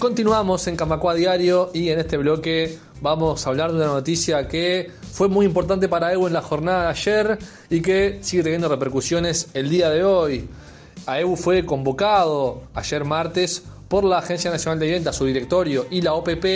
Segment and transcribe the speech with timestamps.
[0.00, 4.90] Continuamos en Camacua Diario y en este bloque vamos a hablar de una noticia que
[5.12, 7.38] fue muy importante para Evo en la jornada de ayer
[7.68, 10.48] y que sigue teniendo repercusiones el día de hoy.
[11.04, 16.14] AEU fue convocado ayer martes por la Agencia Nacional de Vivienda, su directorio y la
[16.14, 16.46] OPP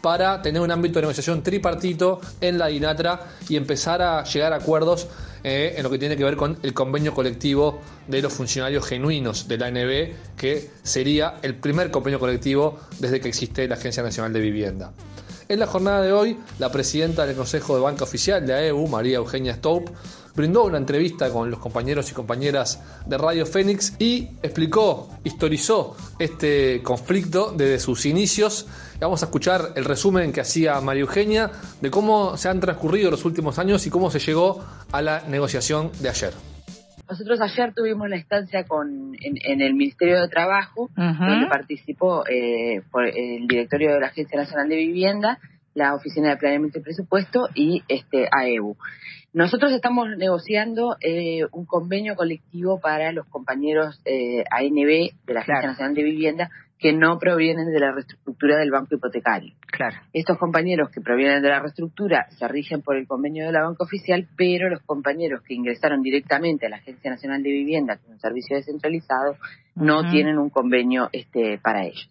[0.00, 4.56] para tener un ámbito de negociación tripartito en la INATRA y empezar a llegar a
[4.56, 5.08] acuerdos
[5.44, 9.46] eh, en lo que tiene que ver con el convenio colectivo de los funcionarios genuinos
[9.46, 14.32] de la ANB, que sería el primer convenio colectivo desde que existe la Agencia Nacional
[14.32, 14.92] de Vivienda.
[15.46, 19.18] En la jornada de hoy, la presidenta del Consejo de Banca Oficial de AEU, María
[19.18, 19.90] Eugenia Stoup,
[20.34, 26.82] brindó una entrevista con los compañeros y compañeras de Radio Fénix y explicó, historizó este
[26.82, 28.66] conflicto desde sus inicios.
[28.98, 33.26] Vamos a escuchar el resumen que hacía María Eugenia de cómo se han transcurrido los
[33.26, 36.53] últimos años y cómo se llegó a la negociación de ayer.
[37.08, 43.06] Nosotros ayer tuvimos la instancia con, en, el Ministerio de Trabajo, donde participó eh, por
[43.06, 45.38] el directorio de la Agencia Nacional de Vivienda,
[45.74, 48.76] la Oficina de Planeamiento y Presupuesto y este AEU.
[49.32, 55.68] Nosotros estamos negociando eh, un convenio colectivo para los compañeros eh, ANB de la Agencia
[55.68, 59.54] Nacional de Vivienda que no provienen de la reestructura del banco hipotecario.
[59.70, 59.96] Claro.
[60.12, 63.84] Estos compañeros que provienen de la reestructura se rigen por el convenio de la banca
[63.84, 68.10] oficial, pero los compañeros que ingresaron directamente a la Agencia Nacional de Vivienda, que es
[68.10, 69.36] un servicio descentralizado,
[69.74, 72.10] no tienen un convenio este para ellos.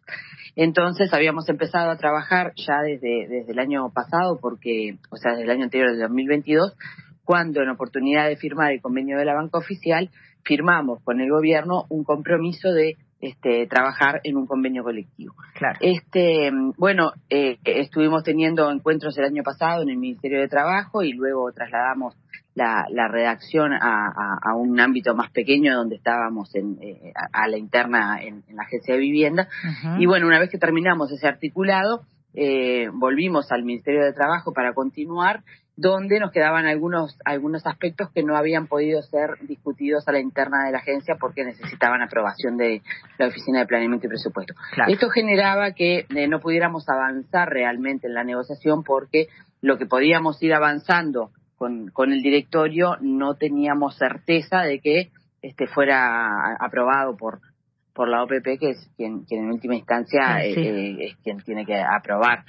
[0.56, 5.46] Entonces habíamos empezado a trabajar ya desde, desde el año pasado, porque, o sea, desde
[5.46, 6.76] el año anterior, del 2022,
[7.24, 10.10] cuando en oportunidad de firmar el convenio de la banca oficial,
[10.44, 15.34] firmamos con el gobierno un compromiso de este, trabajar en un convenio colectivo.
[15.54, 15.80] Claro.
[15.80, 21.14] Este, bueno, eh, estuvimos teniendo encuentros el año pasado en el Ministerio de Trabajo y
[21.14, 22.18] luego trasladamos
[22.54, 28.44] la, redacción a, un ámbito más pequeño donde estábamos en, eh, a, la interna en,
[28.54, 29.48] la agencia de vivienda.
[29.98, 32.02] Y bueno, una vez que terminamos ese articulado,
[32.34, 35.44] eh, volvimos al Ministerio de Trabajo para continuar
[35.76, 40.66] donde nos quedaban algunos, algunos aspectos que no habían podido ser discutidos a la interna
[40.66, 42.82] de la agencia porque necesitaban aprobación de
[43.18, 44.54] la Oficina de Planeamiento y Presupuesto.
[44.88, 49.28] Esto generaba que eh, no pudiéramos avanzar realmente en la negociación porque
[49.62, 55.68] lo que podíamos ir avanzando con, con el directorio no teníamos certeza de que este
[55.68, 57.40] fuera aprobado por
[57.94, 61.42] por la OPP, que es quien, quien en última instancia ah, eh, eh, es quien
[61.42, 62.44] tiene que aprobar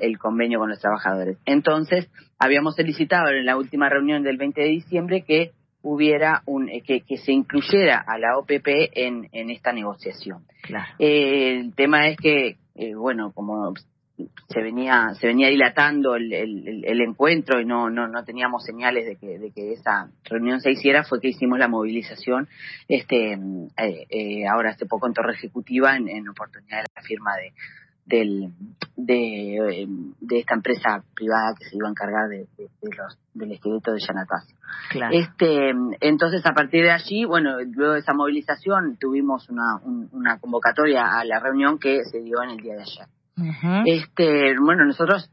[0.00, 1.38] el, convenio con los trabajadores.
[1.46, 6.82] Entonces, habíamos solicitado en la última reunión del 20 de diciembre que hubiera un eh,
[6.82, 10.44] que, que se incluyera a la OPP en, en esta negociación.
[10.98, 12.56] el tema es que,
[12.96, 13.72] bueno, como
[14.48, 19.16] se venía se venía dilatando el, el, encuentro y no, no no teníamos señales de
[19.16, 22.48] que de que esa reunión se hiciera fue que hicimos la movilización
[22.88, 27.52] este eh, eh, ahora hace poco en Torre Ejecutiva en, oportunidad de la firma de
[28.06, 28.52] del
[28.96, 29.86] de,
[30.20, 32.46] de, esta empresa privada que se iba a encargar de,
[32.82, 34.56] los del esqueleto de Yanatacio.
[35.10, 39.80] Este, entonces a partir de allí, bueno, luego de esa movilización tuvimos una,
[40.12, 43.08] una convocatoria a la reunión que se dio en el día de ayer
[43.84, 45.30] este, bueno, nosotros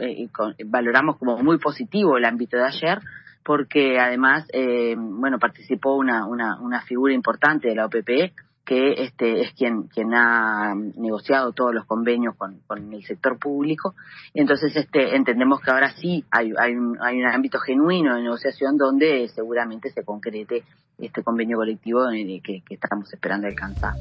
[0.00, 0.28] eh,
[0.66, 3.00] valoramos como muy positivo el ámbito de ayer
[3.44, 8.32] porque además, eh, bueno, participó una, una, una figura importante de la OPP
[8.64, 13.96] que este es quien quien ha negociado todos los convenios con, con el sector público
[14.34, 18.76] entonces este entendemos que ahora sí hay hay un, hay un ámbito genuino de negociación
[18.76, 20.62] donde seguramente se concrete
[20.98, 22.04] este convenio colectivo
[22.44, 23.94] que, que estamos esperando alcanzar.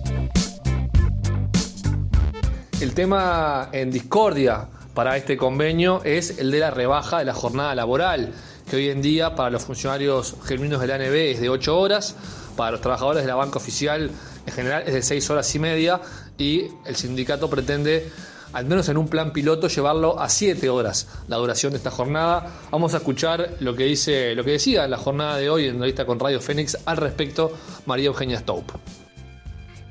[2.82, 7.76] El tema en discordia para este convenio es el de la rebaja de la jornada
[7.76, 8.34] laboral,
[8.68, 12.16] que hoy en día para los funcionarios genuinos de la ANB es de 8 horas,
[12.58, 14.10] para los trabajadores de la banca oficial
[14.48, 16.02] en general es de 6 horas y media
[16.40, 18.10] y el sindicato pretende
[18.52, 22.48] al menos en un plan piloto llevarlo a 7 horas la duración de esta jornada.
[22.72, 25.76] Vamos a escuchar lo que dice lo que decía en la jornada de hoy en
[25.76, 27.52] entrevista con Radio Fénix al respecto
[27.86, 28.72] María Eugenia Stoup.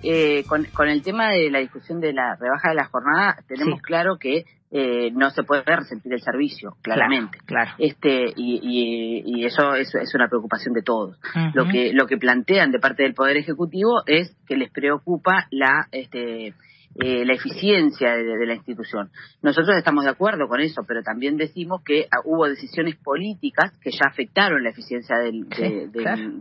[0.03, 4.19] Eh, con, el tema de la discusión de la rebaja de la jornada, tenemos claro
[4.19, 7.39] que eh, no se puede resentir el servicio, claramente.
[7.45, 11.19] Claro, Este, y, y, eso, es una preocupación de todos.
[11.55, 15.89] Lo que, lo que plantean de parte del Poder Ejecutivo es que les preocupa la,
[15.93, 16.55] este,
[16.97, 19.11] eh, la eficiencia de, la institución.
[19.43, 23.93] Nosotros estamos de acuerdo con eso, pero también decimos que ah, hubo decisiones políticas que
[23.93, 25.31] ya afectaron la eficiencia de,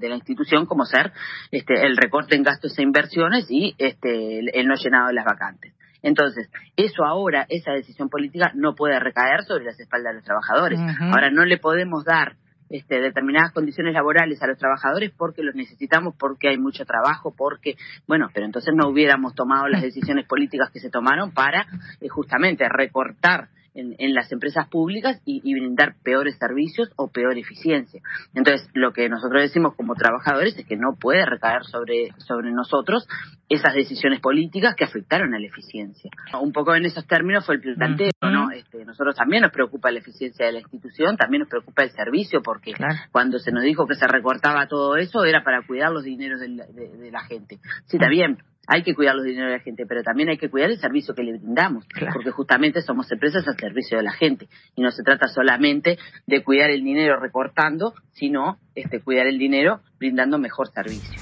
[0.09, 1.11] la institución, como ser
[1.51, 5.75] este, el recorte en gastos e inversiones y este, el, no llenado de las vacantes.
[6.01, 10.79] Entonces, eso ahora, esa decisión política no puede recaer sobre las espaldas de los trabajadores.
[10.99, 12.37] Ahora, no le podemos dar
[12.69, 17.75] este, determinadas condiciones laborales a los trabajadores porque los necesitamos, porque hay mucho trabajo, porque,
[18.07, 21.65] bueno, pero entonces no hubiéramos tomado las decisiones políticas que se tomaron para
[21.99, 28.01] eh, justamente recortar en, las empresas públicas y, brindar peores servicios o peor eficiencia.
[28.33, 33.07] Entonces, lo que nosotros decimos como trabajadores es que no puede recaer sobre, sobre nosotros
[33.49, 36.11] esas decisiones políticas que afectaron a la eficiencia.
[36.39, 38.51] Un poco en esos términos fue el planteo, ¿no?
[38.51, 42.41] Este, nosotros también nos preocupa la eficiencia de la institución, también nos preocupa el servicio,
[42.43, 42.73] porque
[43.11, 47.11] cuando se nos dijo que se recortaba todo eso era para cuidar los dineros de
[47.11, 47.59] la, gente.
[47.85, 48.37] Sí, está bien,
[48.71, 51.15] hay que cuidar los dineros de la gente, pero también hay que cuidar el servicio
[51.15, 55.01] que le brindamos, porque justamente somos empresas al servicio de la gente y no se
[55.01, 61.19] trata solamente de cuidar el dinero recortando, sino este cuidar el dinero brindando mejor servicio.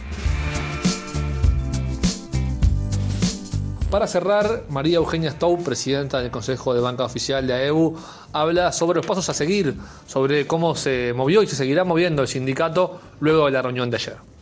[3.89, 7.97] Para cerrar, María Eugenia Stow, presidenta del Consejo de Banca Oficial de AEBU,
[8.33, 12.27] habla sobre los pasos a seguir, sobre cómo se movió y se seguirá moviendo el
[12.27, 14.36] sindicato luego de la reunión de ayer.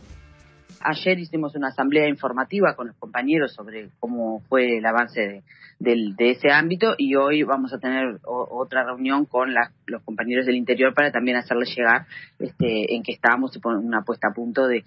[0.88, 5.42] Ayer hicimos una asamblea informativa con los compañeros sobre cómo fue el avance
[5.80, 9.52] de, ese ámbito y hoy vamos a tener otra reunión con
[9.86, 12.06] los compañeros del interior para también hacerles llegar
[12.38, 14.84] este, en que estábamos una puesta a punto de,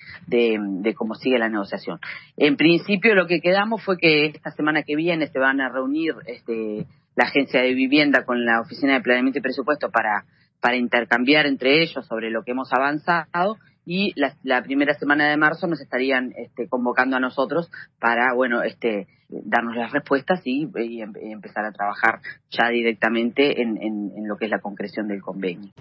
[0.95, 1.99] cómo sigue la negociación.
[2.37, 6.15] En principio lo que quedamos fue que esta semana que viene se van a reunir
[6.27, 6.85] este,
[7.17, 12.07] la agencia de vivienda con la oficina de planeamiento y presupuesto para intercambiar entre ellos
[12.07, 13.57] sobre lo que hemos avanzado
[13.91, 19.07] y la, primera semana de marzo nos estarían este, convocando a nosotros para, bueno, este,
[19.29, 22.21] darnos las respuestas y, em, empezar a trabajar
[22.51, 25.71] ya directamente en, en lo que es la concreción del convenio.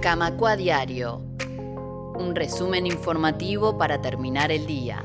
[0.00, 1.18] Camacua Diario,
[2.14, 5.04] un resumen informativo para terminar el día.